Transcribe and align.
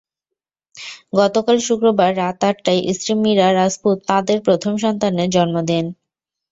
গতকাল 1.13 1.57
শুক্রবার 1.67 2.09
রাত 2.17 2.39
আটটায় 2.49 2.81
স্ত্রী 2.95 3.13
মিরা 3.23 3.47
রাজপুত 3.51 3.97
তাঁদের 4.09 4.37
প্রথম 4.47 4.73
সন্তানের 4.83 5.29
জন্ম 5.35 5.55
দেন। 5.69 5.85